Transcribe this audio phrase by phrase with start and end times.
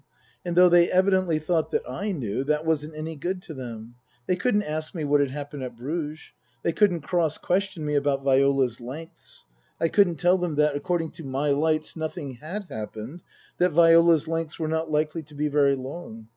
[0.43, 3.93] And though they evidently thought that I knew, that wasn't any good to them.
[4.25, 6.31] They couldn't ask me what had happened at Bruges.
[6.63, 9.45] They couldn't cross question me about Viola's" lengths."
[9.79, 13.21] I couldn't tell them that, according to my lights, nothing had happened,
[13.59, 16.29] that Viola's lengths were not likely to be very long.